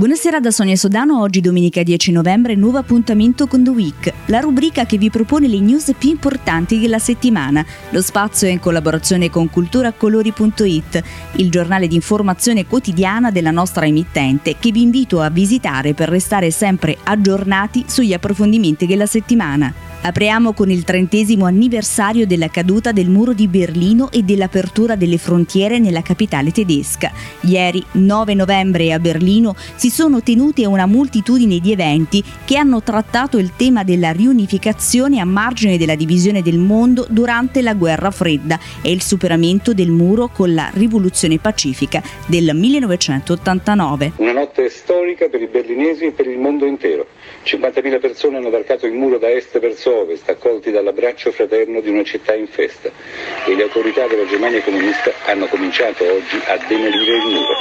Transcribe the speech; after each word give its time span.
Buonasera 0.00 0.40
da 0.40 0.50
Sonia 0.50 0.76
Sodano, 0.76 1.20
oggi 1.20 1.42
domenica 1.42 1.82
10 1.82 2.12
novembre, 2.12 2.54
nuovo 2.54 2.78
appuntamento 2.78 3.46
con 3.46 3.62
The 3.62 3.68
Week, 3.68 4.12
la 4.28 4.40
rubrica 4.40 4.86
che 4.86 4.96
vi 4.96 5.10
propone 5.10 5.46
le 5.46 5.60
news 5.60 5.92
più 5.98 6.08
importanti 6.08 6.78
della 6.78 6.98
settimana. 6.98 7.62
Lo 7.90 8.00
spazio 8.00 8.48
è 8.48 8.50
in 8.50 8.60
collaborazione 8.60 9.28
con 9.28 9.50
culturacolori.it, 9.50 11.02
il 11.32 11.50
giornale 11.50 11.86
di 11.86 11.96
informazione 11.96 12.64
quotidiana 12.64 13.30
della 13.30 13.50
nostra 13.50 13.84
emittente, 13.84 14.56
che 14.58 14.72
vi 14.72 14.80
invito 14.80 15.20
a 15.20 15.28
visitare 15.28 15.92
per 15.92 16.08
restare 16.08 16.50
sempre 16.50 16.96
aggiornati 17.04 17.84
sugli 17.86 18.14
approfondimenti 18.14 18.86
della 18.86 19.04
settimana. 19.04 19.89
Apriamo 20.02 20.54
con 20.54 20.70
il 20.70 20.84
trentesimo 20.84 21.44
anniversario 21.44 22.26
della 22.26 22.48
caduta 22.48 22.90
del 22.90 23.10
muro 23.10 23.34
di 23.34 23.46
Berlino 23.46 24.10
e 24.10 24.22
dell'apertura 24.22 24.96
delle 24.96 25.18
frontiere 25.18 25.78
nella 25.78 26.00
capitale 26.00 26.52
tedesca. 26.52 27.12
Ieri, 27.42 27.84
9 27.92 28.32
novembre, 28.32 28.94
a 28.94 28.98
Berlino 28.98 29.54
si 29.76 29.90
sono 29.90 30.22
tenuti 30.22 30.64
una 30.64 30.86
moltitudine 30.86 31.58
di 31.58 31.72
eventi 31.72 32.24
che 32.46 32.56
hanno 32.56 32.82
trattato 32.82 33.36
il 33.36 33.52
tema 33.56 33.84
della 33.84 34.10
riunificazione 34.10 35.20
a 35.20 35.26
margine 35.26 35.76
della 35.76 35.96
divisione 35.96 36.40
del 36.40 36.56
mondo 36.56 37.06
durante 37.10 37.60
la 37.60 37.74
guerra 37.74 38.10
fredda 38.10 38.58
e 38.80 38.90
il 38.92 39.02
superamento 39.02 39.74
del 39.74 39.90
muro 39.90 40.28
con 40.28 40.54
la 40.54 40.70
rivoluzione 40.72 41.38
pacifica 41.38 42.02
del 42.24 42.52
1989. 42.54 44.12
Una 44.16 44.32
notte 44.32 44.70
storica 44.70 45.28
per 45.28 45.42
i 45.42 45.46
berlinesi 45.46 46.06
e 46.06 46.12
per 46.12 46.26
il 46.26 46.38
mondo 46.38 46.64
intero. 46.64 47.06
50.000 47.44 48.00
persone 48.00 48.38
hanno 48.38 48.50
varcato 48.50 48.86
il 48.86 48.92
muro 48.92 49.18
da 49.18 49.30
est 49.30 49.58
verso 49.58 49.89
ovest, 49.90 50.28
accolti 50.28 50.70
dall'abbraccio 50.70 51.32
fraterno 51.32 51.80
di 51.80 51.90
una 51.90 52.04
città 52.04 52.34
in 52.34 52.46
festa 52.46 52.90
e 53.46 53.54
le 53.54 53.62
autorità 53.62 54.06
della 54.06 54.26
Germania 54.26 54.62
comunista 54.62 55.12
hanno 55.26 55.46
cominciato 55.46 56.04
oggi 56.04 56.40
a 56.46 56.58
demolire 56.68 57.16
il 57.16 57.24
muro. 57.24 57.54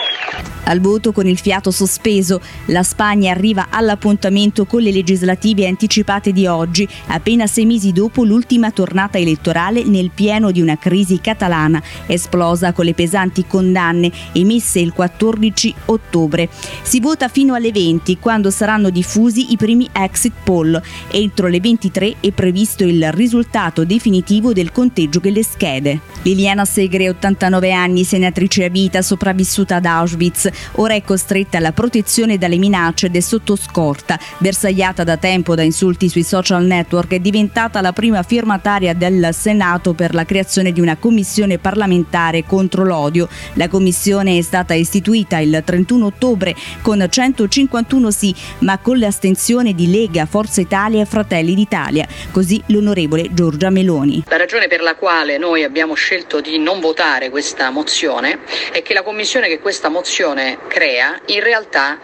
Al 0.70 0.82
voto 0.82 1.12
con 1.12 1.26
il 1.26 1.40
fiato 1.40 1.72
sospeso, 1.72 2.40
la 2.66 2.84
Spagna 2.84 3.32
arriva 3.32 3.70
all'appuntamento 3.72 4.66
con 4.66 4.82
le 4.82 4.92
legislative 4.92 5.66
anticipate 5.66 6.32
di 6.32 6.46
oggi, 6.46 6.88
appena 7.08 7.48
sei 7.48 7.66
mesi 7.66 7.92
dopo 7.92 8.24
l'ultima 8.24 8.70
tornata 8.70 9.18
elettorale 9.18 9.84
nel 9.84 10.12
pieno 10.14 10.52
di 10.52 10.62
una 10.62 10.78
crisi 10.78 11.20
catalana, 11.22 11.82
esplosa 12.06 12.72
con 12.72 12.86
le 12.86 12.94
pesanti 12.94 13.48
condanne 13.48 14.12
emesse 14.32 14.80
il 14.80 14.94
14 14.94 15.74
ottobre. 15.86 16.50
Si 16.84 17.00
vota 17.00 17.30
fino 17.30 17.56
alle 17.56 17.72
20, 17.72 18.20
quando 18.20 18.52
saranno 18.52 18.92
diffusi 18.92 19.52
i 19.52 19.58
primi 19.58 19.90
exit 19.92 20.34
poll. 20.44 20.80
Entro 21.10 21.48
le 21.48 21.60
23 21.60 22.18
è 22.20 22.32
previsto 22.32 22.84
il 22.84 23.12
risultato 23.12 23.86
definitivo 23.86 24.54
del 24.54 24.72
conteggio 24.72 25.20
delle 25.20 25.44
schede. 25.44 26.00
Liliana 26.24 26.66
Segre, 26.66 27.10
89 27.10 27.72
anni, 27.72 28.04
senatrice 28.04 28.66
a 28.66 28.70
vita, 28.70 29.02
sopravvissuta 29.02 29.78
ad 29.78 29.86
Auschwitz, 29.86 30.50
ora 30.74 30.94
è 30.94 31.02
costretta 31.02 31.58
alla 31.58 31.72
protezione 31.72 32.38
dalle 32.38 32.58
minacce 32.58 33.06
ed 33.06 33.16
è 33.16 33.20
sotto 33.22 33.56
scorta. 33.56 34.20
Bersagliata 34.38 35.06
da 35.06 35.16
tempo 35.16 35.56
da 35.56 35.64
insulti 35.64 36.10
sui 36.10 36.24
social 36.24 36.66
network, 36.66 37.14
è 37.14 37.20
diventata 37.20 37.80
la 37.80 37.94
prima 37.94 38.22
firmataria 38.24 38.94
del 38.94 39.30
Senato 39.32 39.94
per 39.94 40.14
la 40.14 40.26
creazione 40.26 40.74
di 40.74 40.82
una 40.82 40.98
commissione 40.98 41.58
parlamentare 41.58 42.44
contro 42.44 42.84
l'odio. 42.84 43.30
La 43.54 43.70
commissione 43.70 44.38
è 44.38 44.42
stata 44.42 44.74
istituita 44.74 45.40
il 45.40 45.62
31 45.64 46.06
ottobre 46.06 46.54
con 46.82 47.06
151 47.10 48.12
sì, 48.12 48.36
ma 48.60 48.78
con 48.78 49.00
l'astensione 49.00 49.74
di 49.74 49.90
Lega, 49.90 50.26
Forza 50.26 50.60
Italia 50.60 51.02
e 51.02 51.06
Fratelli 51.06 51.56
d'Italia. 51.56 52.08
Così 52.32 52.62
l'onorevole 52.68 53.28
Giorgia 53.32 53.70
Meloni. 53.70 54.24
La 54.28 54.38
ragione 54.38 54.68
per 54.68 54.82
la 54.82 54.96
quale 54.96 55.38
noi 55.38 55.64
abbiamo 55.64 55.94
scelto 55.94 56.42
di 56.42 56.58
non 56.58 56.80
votare 56.80 57.30
questa 57.30 57.70
mozione 57.70 58.40
è 58.72 58.82
che 58.82 58.94
la 58.94 59.04
commissione 59.04 59.48
che 59.48 59.60
questa 59.60 59.90
mozione 59.90 60.60
crea 60.68 61.20
in 61.28 61.42
realtà 61.42 62.00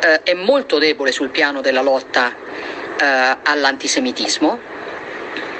eh, 0.00 0.22
è 0.22 0.34
molto 0.34 0.78
debole 0.78 1.12
sul 1.12 1.30
piano 1.30 1.60
della 1.60 1.82
lotta 1.82 2.34
eh, 3.00 3.36
all'antisemitismo 3.42 4.78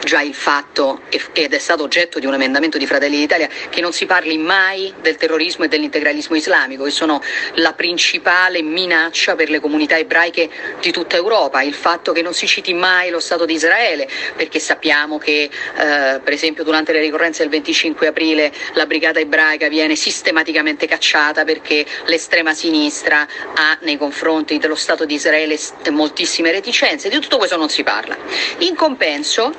già 0.04 0.20
il 0.22 0.34
fatto, 0.34 1.02
ed 1.32 1.52
è 1.52 1.58
stato 1.58 1.82
oggetto 1.82 2.18
di 2.18 2.26
un 2.26 2.34
emendamento 2.34 2.78
di 2.78 2.86
Fratelli 2.86 3.16
d'Italia, 3.16 3.48
che 3.68 3.80
non 3.80 3.92
si 3.92 4.06
parli 4.06 4.38
mai 4.38 4.92
del 5.00 5.16
terrorismo 5.16 5.64
e 5.64 5.68
dell'integralismo 5.68 6.36
islamico, 6.36 6.84
che 6.84 6.90
sono 6.90 7.20
la 7.54 7.72
principale 7.72 8.62
minaccia 8.62 9.34
per 9.34 9.50
le 9.50 9.60
comunità 9.60 9.98
ebraiche 9.98 10.48
di 10.80 10.90
tutta 10.90 11.16
Europa, 11.16 11.62
il 11.62 11.74
fatto 11.74 12.12
che 12.12 12.22
non 12.22 12.34
si 12.34 12.46
citi 12.46 12.72
mai 12.72 13.10
lo 13.10 13.20
Stato 13.20 13.44
di 13.44 13.54
Israele, 13.54 14.08
perché 14.36 14.58
sappiamo 14.58 15.18
che 15.18 15.42
eh, 15.42 16.20
per 16.22 16.32
esempio 16.32 16.64
durante 16.64 16.92
le 16.92 17.00
ricorrenze 17.00 17.42
del 17.42 17.50
25 17.50 18.06
aprile 18.06 18.52
la 18.74 18.86
brigata 18.86 19.20
ebraica 19.20 19.68
viene 19.68 19.96
sistematicamente 19.96 20.86
cacciata 20.86 21.44
perché 21.44 21.84
l'estrema 22.06 22.54
sinistra 22.54 23.26
ha 23.54 23.78
nei 23.82 23.96
confronti 23.96 24.58
dello 24.58 24.74
Stato 24.74 25.04
di 25.04 25.14
Israele 25.14 25.58
moltissime 25.90 26.50
reticenze, 26.50 27.08
di 27.08 27.18
tutto 27.18 27.36
questo 27.36 27.56
non 27.56 27.68
si 27.68 27.82
parla. 27.82 28.16
In 28.58 28.74
compenso 28.74 29.52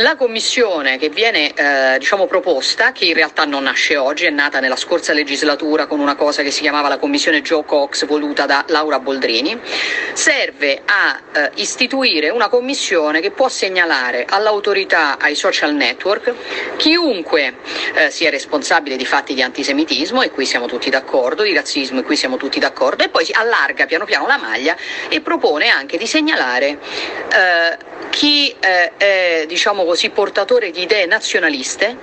la 0.00 0.16
commissione 0.16 0.96
che 0.96 1.08
viene 1.08 1.52
eh, 1.52 1.98
diciamo, 1.98 2.26
proposta, 2.26 2.92
che 2.92 3.04
in 3.04 3.14
realtà 3.14 3.44
non 3.44 3.64
nasce 3.64 3.96
oggi, 3.96 4.24
è 4.24 4.30
nata 4.30 4.60
nella 4.60 4.76
scorsa 4.76 5.12
legislatura 5.12 5.86
con 5.86 6.00
una 6.00 6.14
cosa 6.14 6.42
che 6.42 6.50
si 6.50 6.62
chiamava 6.62 6.88
la 6.88 6.98
commissione 6.98 7.42
Joe 7.42 7.64
Cox 7.64 8.06
voluta 8.06 8.46
da 8.46 8.64
Laura 8.68 8.98
Boldrini, 8.98 9.60
serve 10.12 10.82
a 10.84 11.20
eh, 11.32 11.50
istituire 11.56 12.30
una 12.30 12.48
commissione 12.48 13.20
che 13.20 13.30
può 13.30 13.48
segnalare 13.48 14.24
all'autorità, 14.28 15.18
ai 15.18 15.34
social 15.34 15.74
network, 15.74 16.34
chiunque 16.76 17.56
eh, 17.94 18.10
sia 18.10 18.30
responsabile 18.30 18.96
di 18.96 19.04
fatti 19.04 19.34
di 19.34 19.42
antisemitismo, 19.42 20.22
e 20.22 20.30
qui 20.30 20.46
siamo 20.46 20.66
tutti 20.66 20.88
d'accordo, 20.88 21.42
di 21.42 21.52
razzismo, 21.52 22.00
e 22.00 22.02
qui 22.02 22.16
siamo 22.16 22.36
tutti 22.36 22.58
d'accordo, 22.58 23.04
e 23.04 23.08
poi 23.10 23.24
si 23.24 23.32
allarga 23.32 23.84
piano 23.84 24.06
piano 24.06 24.26
la 24.26 24.38
maglia 24.38 24.76
e 25.08 25.20
propone 25.20 25.68
anche 25.68 25.98
di 25.98 26.06
segnalare 26.06 26.78
eh, 27.32 27.89
chi 28.08 28.54
eh, 28.58 28.96
è 28.96 29.44
diciamo 29.46 29.84
così, 29.84 30.10
portatore 30.10 30.70
di 30.70 30.82
idee 30.82 31.06
nazionaliste, 31.06 31.96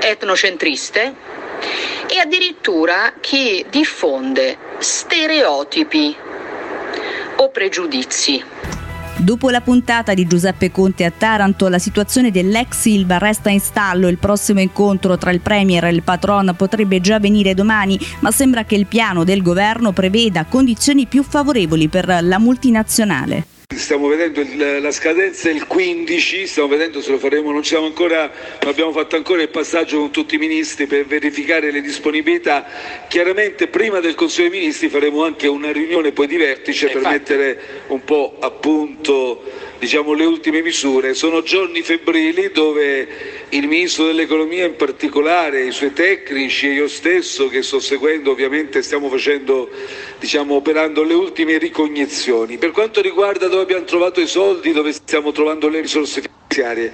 etnocentriste 0.00 1.14
e 2.08 2.18
addirittura 2.18 3.14
chi 3.20 3.64
diffonde 3.70 4.56
stereotipi 4.78 6.14
o 7.36 7.48
pregiudizi. 7.50 8.44
Dopo 9.22 9.50
la 9.50 9.60
puntata 9.60 10.14
di 10.14 10.26
Giuseppe 10.26 10.72
Conte 10.72 11.04
a 11.04 11.12
Taranto, 11.16 11.68
la 11.68 11.78
situazione 11.78 12.32
dell'ex 12.32 12.76
Silva 12.76 13.18
resta 13.18 13.50
in 13.50 13.60
stallo. 13.60 14.08
Il 14.08 14.18
prossimo 14.18 14.58
incontro 14.58 15.16
tra 15.16 15.30
il 15.30 15.40
Premier 15.40 15.84
e 15.84 15.90
il 15.90 16.02
patron 16.02 16.54
potrebbe 16.56 17.00
già 17.00 17.20
venire 17.20 17.54
domani, 17.54 17.96
ma 18.18 18.32
sembra 18.32 18.64
che 18.64 18.74
il 18.74 18.86
piano 18.86 19.22
del 19.22 19.42
governo 19.42 19.92
preveda 19.92 20.46
condizioni 20.48 21.06
più 21.06 21.22
favorevoli 21.22 21.86
per 21.86 22.18
la 22.22 22.38
multinazionale. 22.40 23.51
Stiamo 23.76 24.06
vedendo 24.06 24.40
il, 24.40 24.80
la 24.80 24.90
scadenza 24.90 25.48
è 25.48 25.52
il 25.52 25.66
15, 25.66 26.46
stiamo 26.46 26.68
vedendo 26.68 27.00
se 27.00 27.10
lo 27.10 27.18
faremo, 27.18 27.50
non, 27.50 27.62
ancora, 27.76 28.30
non, 28.60 28.70
abbiamo 28.70 28.92
fatto 28.92 29.16
ancora 29.16 29.42
il 29.42 29.48
passaggio 29.48 29.98
con 29.98 30.10
tutti 30.10 30.34
i 30.34 30.38
ministri 30.38 30.86
per 30.86 31.06
verificare 31.06 31.70
le 31.70 31.80
disponibilità. 31.80 32.64
Chiaramente 33.08 33.68
prima 33.68 34.00
del 34.00 34.14
Consiglio 34.14 34.50
dei 34.50 34.60
Ministri 34.60 34.88
faremo 34.88 35.24
anche 35.24 35.46
una 35.48 35.72
riunione 35.72 36.12
poi 36.12 36.26
di 36.26 36.36
vertice 36.36 36.88
per 36.88 37.02
mettere 37.02 37.60
un 37.88 38.04
po' 38.04 38.36
a 38.40 38.50
punto 38.50 39.70
diciamo, 39.82 40.12
le 40.12 40.24
ultime 40.24 40.62
misure. 40.62 41.12
Sono 41.12 41.42
giorni 41.42 41.82
febbrili 41.82 42.52
dove 42.52 43.08
il 43.48 43.66
Ministro 43.66 44.06
dell'Economia 44.06 44.64
in 44.64 44.76
particolare, 44.76 45.64
i 45.64 45.72
suoi 45.72 45.92
tecnici 45.92 46.68
e 46.68 46.74
io 46.74 46.86
stesso 46.86 47.48
che 47.48 47.64
sto 47.64 47.80
seguendo 47.80 48.30
ovviamente 48.30 48.80
stiamo 48.80 49.08
facendo, 49.08 49.68
diciamo, 50.20 50.54
operando 50.54 51.02
le 51.02 51.14
ultime 51.14 51.58
ricognizioni. 51.58 52.58
Per 52.58 52.70
quanto 52.70 53.00
riguarda 53.00 53.48
dove 53.48 53.62
abbiamo 53.62 53.82
trovato 53.82 54.20
i 54.20 54.28
soldi, 54.28 54.70
dove 54.70 54.92
stiamo 54.92 55.32
trovando 55.32 55.68
le 55.68 55.80
risorse 55.80 56.22
finanziarie, 56.22 56.92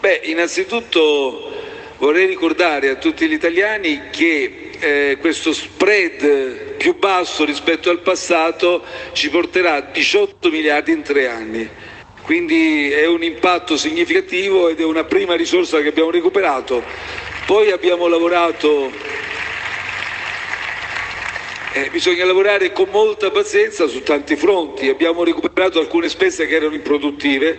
beh, 0.00 0.22
innanzitutto 0.24 1.52
vorrei 1.98 2.24
ricordare 2.24 2.88
a 2.88 2.94
tutti 2.94 3.28
gli 3.28 3.34
italiani 3.34 4.04
che 4.10 4.70
eh, 4.78 5.18
questo 5.20 5.52
spread 5.52 6.76
più 6.78 6.96
basso 6.96 7.44
rispetto 7.44 7.90
al 7.90 8.00
passato 8.00 8.82
ci 9.12 9.28
porterà 9.28 9.74
a 9.74 9.80
18 9.82 10.48
miliardi 10.48 10.92
in 10.92 11.02
tre 11.02 11.28
anni 11.28 11.90
quindi 12.22 12.90
è 12.90 13.06
un 13.06 13.22
impatto 13.22 13.76
significativo 13.76 14.68
ed 14.68 14.80
è 14.80 14.84
una 14.84 15.04
prima 15.04 15.34
risorsa 15.34 15.80
che 15.80 15.88
abbiamo 15.88 16.10
recuperato. 16.10 16.82
Poi 17.46 17.70
abbiamo 17.70 18.06
lavorato, 18.06 18.90
eh, 21.72 21.88
bisogna 21.90 22.24
lavorare 22.24 22.72
con 22.72 22.88
molta 22.90 23.30
pazienza 23.30 23.86
su 23.88 24.02
tanti 24.02 24.36
fronti, 24.36 24.88
abbiamo 24.88 25.24
recuperato 25.24 25.80
alcune 25.80 26.08
spese 26.08 26.46
che 26.46 26.54
erano 26.54 26.74
improduttive 26.74 27.58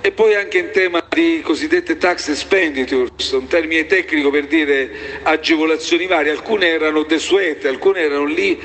e 0.00 0.12
poi 0.12 0.34
anche 0.34 0.58
in 0.58 0.70
tema 0.72 1.07
di 1.18 1.40
cosiddette 1.42 1.96
tax 1.96 2.28
expenditures, 2.28 3.32
un 3.32 3.48
termine 3.48 3.86
tecnico 3.86 4.30
per 4.30 4.46
dire 4.46 5.18
agevolazioni 5.24 6.06
varie, 6.06 6.30
alcune 6.30 6.68
erano 6.68 7.02
desuete, 7.02 7.66
alcune 7.66 8.02
erano 8.02 8.24
lì 8.24 8.56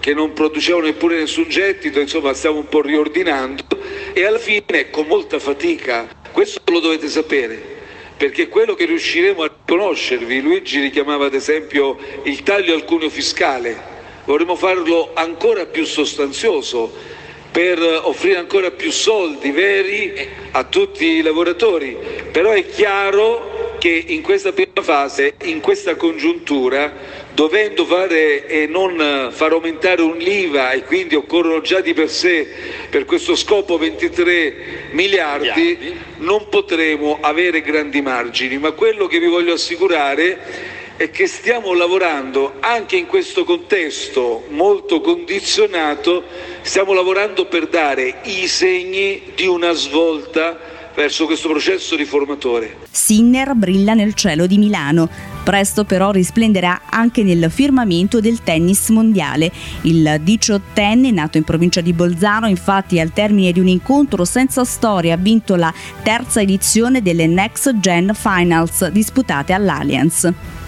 che 0.00 0.12
non 0.12 0.32
producevano 0.32 0.86
neppure 0.86 1.20
nessun 1.20 1.48
gettito, 1.48 2.00
insomma 2.00 2.34
stiamo 2.34 2.58
un 2.58 2.68
po' 2.68 2.80
riordinando. 2.80 3.62
E 4.12 4.24
alla 4.24 4.40
fine 4.40 4.90
con 4.90 5.06
molta 5.06 5.38
fatica, 5.38 6.08
questo 6.32 6.60
lo 6.72 6.80
dovete 6.80 7.06
sapere, 7.06 7.62
perché 8.16 8.48
quello 8.48 8.74
che 8.74 8.86
riusciremo 8.86 9.44
a 9.44 9.52
riconoscervi, 9.64 10.40
Luigi 10.40 10.80
richiamava 10.80 11.26
ad 11.26 11.34
esempio 11.34 11.96
il 12.24 12.42
taglio 12.42 12.74
al 12.74 12.84
cuneo 12.84 13.08
fiscale, 13.08 13.80
vorremmo 14.24 14.56
farlo 14.56 15.12
ancora 15.14 15.64
più 15.66 15.84
sostanzioso 15.84 16.92
per 17.50 17.80
offrire 18.04 18.38
ancora 18.38 18.70
più 18.70 18.92
soldi 18.92 19.50
veri 19.50 20.28
a 20.52 20.64
tutti 20.64 21.04
i 21.04 21.22
lavoratori, 21.22 21.96
però 22.30 22.50
è 22.50 22.64
chiaro 22.66 23.76
che 23.78 24.04
in 24.08 24.20
questa 24.22 24.52
prima 24.52 24.82
fase, 24.82 25.34
in 25.44 25.60
questa 25.60 25.96
congiuntura, 25.96 26.92
dovendo 27.32 27.86
fare 27.86 28.46
e 28.46 28.66
non 28.66 29.30
far 29.32 29.52
aumentare 29.52 30.02
un'IVA 30.02 30.72
e 30.72 30.84
quindi 30.84 31.14
occorrono 31.14 31.60
già 31.62 31.80
di 31.80 31.94
per 31.94 32.10
sé 32.10 32.46
per 32.90 33.04
questo 33.04 33.34
scopo 33.34 33.78
23 33.78 34.88
miliardi, 34.90 35.98
non 36.18 36.48
potremo 36.50 37.18
avere 37.20 37.62
grandi 37.62 38.02
margini, 38.02 38.58
ma 38.58 38.72
quello 38.72 39.06
che 39.06 39.18
vi 39.18 39.28
voglio 39.28 39.54
assicurare 39.54 40.78
è 41.00 41.10
che 41.10 41.26
stiamo 41.26 41.72
lavorando 41.72 42.56
anche 42.60 42.96
in 42.96 43.06
questo 43.06 43.44
contesto 43.44 44.44
molto 44.50 45.00
condizionato, 45.00 46.22
stiamo 46.60 46.92
lavorando 46.92 47.46
per 47.46 47.68
dare 47.68 48.16
i 48.24 48.46
segni 48.46 49.32
di 49.34 49.46
una 49.46 49.72
svolta 49.72 50.58
verso 50.94 51.24
questo 51.24 51.48
processo 51.48 51.96
riformatore. 51.96 52.76
Sinner 52.90 53.54
brilla 53.54 53.94
nel 53.94 54.12
cielo 54.12 54.46
di 54.46 54.58
Milano. 54.58 55.08
Presto 55.42 55.84
però 55.84 56.10
risplenderà 56.10 56.82
anche 56.90 57.22
nel 57.22 57.50
firmamento 57.50 58.20
del 58.20 58.42
tennis 58.42 58.90
mondiale. 58.90 59.50
Il 59.84 60.18
diciottenne, 60.20 61.10
nato 61.10 61.38
in 61.38 61.44
provincia 61.44 61.80
di 61.80 61.94
Bolzano, 61.94 62.46
infatti 62.46 63.00
al 63.00 63.14
termine 63.14 63.52
di 63.52 63.60
un 63.60 63.68
incontro 63.68 64.26
senza 64.26 64.66
storia 64.66 65.14
ha 65.14 65.16
vinto 65.16 65.56
la 65.56 65.72
terza 66.02 66.42
edizione 66.42 67.00
delle 67.00 67.26
Next 67.26 67.78
Gen 67.80 68.12
Finals 68.14 68.86
disputate 68.88 69.54
all'Allianz. 69.54 70.58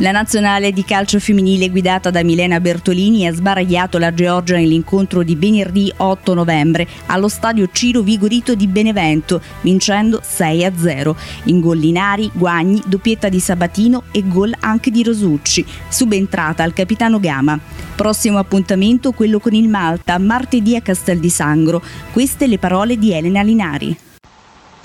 La 0.00 0.12
nazionale 0.12 0.70
di 0.70 0.84
calcio 0.84 1.18
femminile 1.18 1.70
guidata 1.70 2.10
da 2.10 2.22
Milena 2.22 2.60
Bertolini 2.60 3.26
ha 3.26 3.32
sbaragliato 3.32 3.98
la 3.98 4.14
Georgia 4.14 4.54
nell'incontro 4.54 5.24
di 5.24 5.34
venerdì 5.34 5.92
8 5.96 6.34
novembre 6.34 6.86
allo 7.06 7.26
stadio 7.26 7.68
Ciro 7.72 8.02
Vigorito 8.02 8.54
di 8.54 8.68
Benevento, 8.68 9.40
vincendo 9.62 10.22
6-0. 10.24 11.16
In 11.46 11.58
gol 11.58 11.78
Linari, 11.78 12.30
Guagni, 12.32 12.80
doppietta 12.86 13.28
di 13.28 13.40
Sabatino 13.40 14.04
e 14.12 14.22
gol 14.24 14.54
anche 14.60 14.92
di 14.92 15.02
Rosucci, 15.02 15.66
subentrata 15.88 16.62
al 16.62 16.74
capitano 16.74 17.18
Gama. 17.18 17.58
Prossimo 17.96 18.38
appuntamento 18.38 19.10
quello 19.10 19.40
con 19.40 19.52
il 19.52 19.68
Malta, 19.68 20.16
martedì 20.18 20.76
a 20.76 20.80
Castel 20.80 21.18
di 21.18 21.28
Sangro. 21.28 21.82
Queste 22.12 22.46
le 22.46 22.58
parole 22.58 22.98
di 22.98 23.12
Elena 23.12 23.42
Linari. 23.42 23.96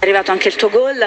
È 0.04 0.06
arrivato 0.06 0.31
anche 0.31 0.50
il 0.50 0.56
tuo 0.56 0.69
gol, 0.69 0.98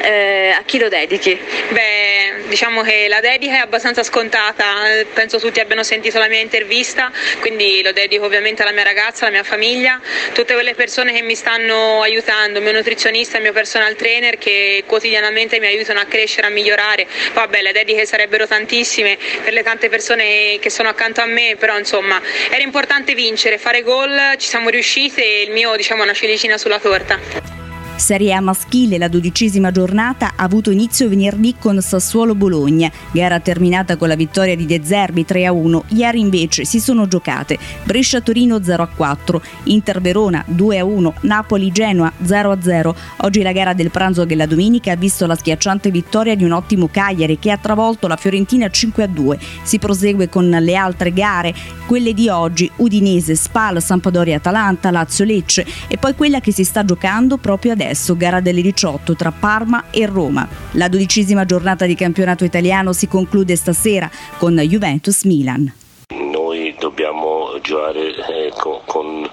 eh, 0.00 0.50
a 0.50 0.62
chi 0.64 0.78
lo 0.78 0.88
dedichi? 0.88 1.36
Beh, 1.72 2.13
diciamo 2.46 2.82
che 2.82 3.06
la 3.08 3.20
dedica 3.20 3.54
è 3.54 3.58
abbastanza 3.58 4.02
scontata, 4.02 4.64
penso 5.12 5.38
tutti 5.38 5.60
abbiano 5.60 5.82
sentito 5.82 6.18
la 6.18 6.28
mia 6.28 6.40
intervista, 6.40 7.10
quindi 7.40 7.82
lo 7.82 7.92
dedico 7.92 8.24
ovviamente 8.24 8.62
alla 8.62 8.72
mia 8.72 8.82
ragazza, 8.82 9.24
alla 9.24 9.34
mia 9.34 9.42
famiglia, 9.42 10.00
tutte 10.32 10.54
quelle 10.54 10.74
persone 10.74 11.12
che 11.12 11.22
mi 11.22 11.34
stanno 11.34 12.02
aiutando, 12.02 12.58
il 12.58 12.64
mio 12.64 12.72
nutrizionista, 12.72 13.36
il 13.36 13.42
mio 13.42 13.52
personal 13.52 13.94
trainer 13.96 14.38
che 14.38 14.84
quotidianamente 14.86 15.58
mi 15.60 15.66
aiutano 15.66 16.00
a 16.00 16.04
crescere, 16.04 16.46
a 16.46 16.50
migliorare. 16.50 17.06
Vabbè, 17.32 17.62
le 17.62 17.72
dediche 17.72 18.06
sarebbero 18.06 18.46
tantissime 18.46 19.18
per 19.42 19.52
le 19.52 19.62
tante 19.62 19.88
persone 19.88 20.58
che 20.60 20.70
sono 20.70 20.88
accanto 20.88 21.20
a 21.20 21.26
me, 21.26 21.56
però 21.58 21.78
insomma 21.78 22.20
era 22.50 22.62
importante 22.62 23.14
vincere, 23.14 23.58
fare 23.58 23.82
gol, 23.82 24.34
ci 24.38 24.48
siamo 24.48 24.68
riusciti 24.68 25.20
e 25.20 25.42
il 25.42 25.50
mio 25.50 25.76
diciamo 25.76 26.02
è 26.02 26.04
una 26.04 26.14
cilicina 26.14 26.58
sulla 26.58 26.78
torta. 26.78 27.53
Serie 27.96 28.34
A 28.34 28.40
maschile, 28.40 28.98
la 28.98 29.08
dodicesima 29.08 29.70
giornata 29.70 30.32
ha 30.34 30.42
avuto 30.42 30.70
inizio 30.70 31.08
venerdì 31.08 31.54
con 31.58 31.80
Sassuolo-Bologna, 31.80 32.90
gara 33.12 33.38
terminata 33.38 33.96
con 33.96 34.08
la 34.08 34.16
vittoria 34.16 34.56
di 34.56 34.66
De 34.66 34.80
Zerbi 34.82 35.24
3-1. 35.26 35.82
Ieri 35.88 36.18
invece 36.18 36.64
si 36.64 36.80
sono 36.80 37.06
giocate 37.06 37.56
Brescia-Torino 37.84 38.58
0-4, 38.58 39.40
Inter-Verona 39.64 40.44
2-1, 40.50 41.12
Napoli-Genoa 41.20 42.12
0-0. 42.22 42.94
Oggi 43.18 43.42
la 43.42 43.52
gara 43.52 43.72
del 43.72 43.90
pranzo 43.90 44.24
della 44.24 44.46
domenica 44.46 44.92
ha 44.92 44.96
visto 44.96 45.24
la 45.26 45.36
schiacciante 45.36 45.90
vittoria 45.90 46.34
di 46.34 46.44
un 46.44 46.52
ottimo 46.52 46.88
Cagliari 46.90 47.38
che 47.38 47.52
ha 47.52 47.58
travolto 47.58 48.08
la 48.08 48.16
Fiorentina 48.16 48.66
5-2. 48.66 49.38
Si 49.62 49.78
prosegue 49.78 50.28
con 50.28 50.48
le 50.50 50.74
altre 50.74 51.12
gare, 51.12 51.54
quelle 51.86 52.12
di 52.12 52.28
oggi 52.28 52.70
Udinese, 52.76 53.36
Spal, 53.36 53.80
Sampdoria-Atalanta, 53.80 54.90
Lazio-Lecce 54.90 55.64
e 55.86 55.96
poi 55.96 56.14
quella 56.14 56.40
che 56.40 56.52
si 56.52 56.64
sta 56.64 56.84
giocando 56.84 57.36
proprio 57.36 57.72
adesso 57.72 57.83
adesso, 57.84 58.16
gara 58.16 58.40
delle 58.40 58.62
18 58.62 59.14
tra 59.14 59.32
Parma 59.32 59.84
e 59.90 60.06
Roma. 60.06 60.48
La 60.72 60.88
dodicesima 60.88 61.44
giornata 61.44 61.86
di 61.86 61.94
campionato 61.94 62.44
italiano 62.44 62.92
si 62.92 63.06
conclude 63.06 63.56
stasera 63.56 64.10
con 64.38 64.56
Juventus-Milan. 64.56 65.72
Noi 66.08 66.74
dobbiamo 66.78 67.58
giocare 67.60 68.14
eh, 68.14 68.52
con, 68.58 68.80
con 68.86 69.30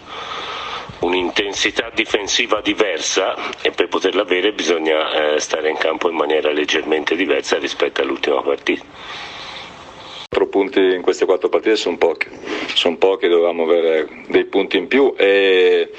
un'intensità 1.00 1.89
difensiva 1.94 2.62
diversa 2.62 3.36
e 3.62 3.71
per 3.71 3.88
poterla 3.88 4.21
avere 4.21 4.53
bisogna 4.53 5.33
eh, 5.33 5.39
stare 5.39 5.69
in 5.69 5.77
campo 5.77 6.09
in 6.09 6.15
maniera 6.15 6.51
leggermente 6.51 7.15
diversa 7.15 7.57
rispetto 7.57 8.01
all'ultima 8.01 8.42
partita. 8.42 8.83
Punti 10.61 10.93
in 10.93 11.01
queste 11.01 11.25
quattro 11.25 11.49
partite 11.49 11.75
sono 11.75 11.97
pochi, 11.97 12.27
sono 12.75 12.95
pochi, 12.97 13.27
dovevamo 13.27 13.63
avere 13.63 14.07
dei 14.27 14.45
punti 14.45 14.77
in 14.77 14.87
più 14.87 15.15
e 15.17 15.89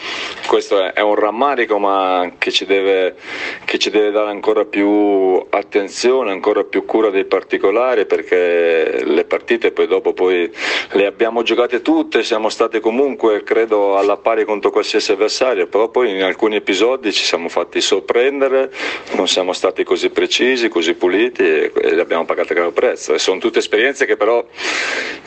questo 0.47 0.93
è 0.93 1.01
un 1.01 1.17
rammarico 1.17 1.81
ma 1.81 2.31
che 2.39 2.53
ci, 2.53 2.65
deve, 2.65 3.17
che 3.65 3.79
ci 3.79 3.91
deve 3.91 4.13
dare 4.13 4.31
ancora 4.31 4.65
più 4.65 5.45
attenzione, 5.51 6.31
ancora 6.31 6.63
più 6.63 6.85
cura 6.85 7.11
dei 7.11 7.25
particolari 7.25 8.07
perché 8.07 9.03
le 9.05 9.25
partite 9.25 9.73
poi 9.73 9.89
dopo 9.89 10.13
poi 10.13 10.49
le 10.93 11.07
abbiamo 11.07 11.43
giocate 11.43 11.83
tutte, 11.83 12.23
siamo 12.23 12.49
stati 12.49 12.79
comunque 12.79 13.43
credo 13.43 13.99
alla 13.99 14.17
pari 14.17 14.45
contro 14.45 14.71
qualsiasi 14.71 15.11
avversario, 15.11 15.67
però 15.67 15.89
poi 15.89 16.11
in 16.11 16.23
alcuni 16.23 16.55
episodi 16.55 17.13
ci 17.13 17.25
siamo 17.25 17.49
fatti 17.49 17.81
sorprendere, 17.81 18.71
non 19.15 19.27
siamo 19.27 19.53
stati 19.53 19.83
così 19.83 20.11
precisi, 20.11 20.69
così 20.69 20.95
puliti 20.95 21.43
e, 21.43 21.73
e 21.75 21.95
le 21.97 22.01
abbiamo 22.01 22.25
pagate 22.25 22.55
caro 22.55 22.71
prezzo. 22.71 23.13
E 23.13 23.19
sono 23.19 23.41
tutte 23.41 23.59
esperienze 23.59 24.07
che 24.07 24.17
però 24.17 24.45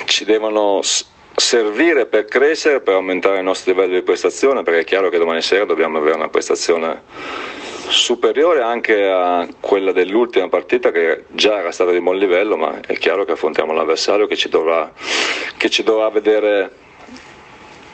ci 0.06 0.26
devono 0.26 0.82
servire 1.36 2.06
per 2.06 2.26
crescere, 2.26 2.80
per 2.80 2.94
aumentare 2.94 3.38
il 3.38 3.44
nostro 3.44 3.74
livello 3.74 3.94
di 3.94 4.02
prestazione, 4.02 4.64
perché 4.64 4.80
è 4.82 4.84
chiaro 4.84 5.10
che 5.10 5.18
domani 5.18 5.42
sera 5.42 5.66
dobbiamo 5.66 5.98
avere 5.98 6.16
una 6.16 6.30
prestazione 6.30 7.04
superiore 7.88 8.62
anche 8.62 9.06
a 9.08 9.48
quella 9.60 9.92
dell'ultima 9.92 10.50
partita 10.50 10.92
che 10.92 11.26
già 11.30 11.60
era 11.60 11.72
stata 11.72 11.92
di 11.92 12.02
buon 12.02 12.18
livello, 12.18 12.58
ma 12.58 12.80
è 12.86 12.98
chiaro 12.98 13.26
che 13.26 13.34
affrontiamo 13.34 13.74
l'avversario 13.74 14.28
che 14.28 14.36
ci 14.36 14.50
dovrà, 14.50 14.92
che 15.58 15.70
ci 15.70 15.84
dovrà 15.84 16.10
vedere 16.10 16.72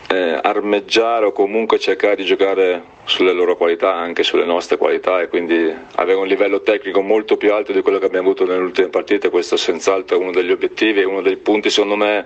eh, 0.08 0.40
armeggiare 0.42 1.26
o 1.26 1.32
comunque 1.32 1.80
cercare 1.80 2.16
di 2.16 2.26
giocare 2.26 2.91
sulle 3.06 3.34
loro 3.34 3.58
qualità, 3.58 3.94
anche 3.94 4.24
sulle 4.24 4.46
nostre 4.46 4.78
qualità 4.78 5.22
e 5.22 5.28
quindi 5.28 5.74
avere 5.96 6.18
un 6.18 6.28
livello 6.28 6.62
tecnico 6.62 7.02
molto 7.02 7.38
più 7.38 7.54
alto 7.54 7.72
di 7.72 7.82
quello 7.82 8.00
che 8.00 8.06
abbiamo 8.06 8.30
avuto 8.30 8.46
nelle 8.46 8.62
ultime 8.64 8.88
partite, 8.90 9.30
questo 9.30 9.58
senz'altro 9.58 10.18
è 10.18 10.20
uno 10.20 10.32
degli 10.32 10.52
obiettivi 10.52 11.02
e 11.02 11.04
uno 11.06 11.22
dei 11.22 11.38
punti 11.38 11.70
secondo 11.70 11.96
me 11.96 12.26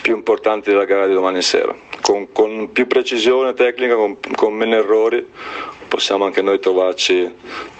più 0.00 0.14
importanti 0.14 0.70
della 0.70 0.84
gara 0.84 1.06
di 1.06 1.14
domani 1.14 1.42
sera. 1.42 1.74
Con, 2.00 2.32
con 2.32 2.72
più 2.72 2.86
precisione 2.86 3.54
tecnica, 3.54 3.94
con, 3.94 4.16
con 4.34 4.54
meno 4.54 4.76
errori, 4.76 5.26
possiamo 5.92 6.24
anche 6.24 6.40
noi 6.40 6.58
trovarci 6.58 7.30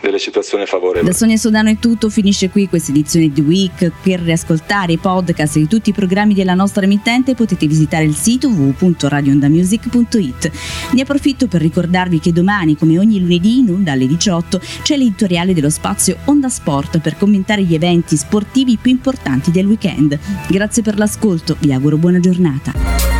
delle 0.02 0.18
situazioni 0.18 0.66
favorevoli. 0.66 1.06
Da 1.06 1.16
Sonia 1.16 1.38
Sodano 1.38 1.70
è 1.70 1.78
tutto, 1.78 2.10
finisce 2.10 2.50
qui 2.50 2.68
questa 2.68 2.90
edizione 2.90 3.30
di 3.30 3.40
Week. 3.40 3.90
Per 4.02 4.20
riascoltare 4.20 4.92
i 4.92 4.98
podcast 4.98 5.56
di 5.56 5.66
tutti 5.66 5.88
i 5.88 5.94
programmi 5.94 6.34
della 6.34 6.52
nostra 6.52 6.82
emittente 6.82 7.34
potete 7.34 7.66
visitare 7.66 8.04
il 8.04 8.14
sito 8.14 8.48
www.radiondamusic.it. 8.48 10.50
Ne 10.92 11.00
approfitto 11.00 11.46
per 11.46 11.62
ricordarvi 11.62 12.20
che 12.20 12.34
domani, 12.34 12.76
come 12.76 12.98
ogni 12.98 13.18
lunedì 13.18 13.60
in 13.60 13.70
onda 13.70 13.92
alle 13.92 14.06
18, 14.06 14.60
c'è 14.82 14.98
l'editoriale 14.98 15.54
dello 15.54 15.70
spazio 15.70 16.18
Onda 16.26 16.50
Sport 16.50 16.98
per 16.98 17.16
commentare 17.16 17.62
gli 17.62 17.72
eventi 17.72 18.18
sportivi 18.18 18.76
più 18.76 18.90
importanti 18.90 19.50
del 19.50 19.64
weekend. 19.64 20.18
Grazie 20.48 20.82
per 20.82 20.98
l'ascolto, 20.98 21.56
vi 21.60 21.72
auguro 21.72 21.96
buona 21.96 22.20
giornata. 22.20 23.11